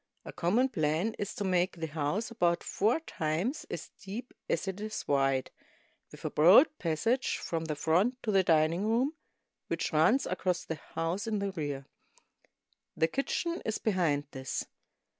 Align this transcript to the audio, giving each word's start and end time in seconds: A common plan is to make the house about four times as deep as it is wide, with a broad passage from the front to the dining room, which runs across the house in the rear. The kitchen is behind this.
A 0.25 0.33
common 0.33 0.67
plan 0.67 1.13
is 1.19 1.35
to 1.35 1.43
make 1.43 1.75
the 1.77 1.85
house 1.85 2.31
about 2.31 2.63
four 2.63 3.01
times 3.01 3.67
as 3.69 3.91
deep 4.01 4.33
as 4.49 4.67
it 4.67 4.81
is 4.81 5.07
wide, 5.07 5.51
with 6.11 6.25
a 6.25 6.31
broad 6.31 6.75
passage 6.79 7.37
from 7.37 7.65
the 7.65 7.75
front 7.75 8.17
to 8.23 8.31
the 8.31 8.41
dining 8.41 8.83
room, 8.87 9.13
which 9.67 9.93
runs 9.93 10.25
across 10.25 10.65
the 10.65 10.79
house 10.95 11.27
in 11.27 11.37
the 11.37 11.51
rear. 11.51 11.85
The 12.97 13.09
kitchen 13.09 13.61
is 13.63 13.77
behind 13.77 14.25
this. 14.31 14.65